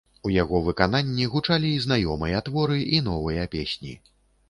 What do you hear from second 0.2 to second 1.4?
У яго выканні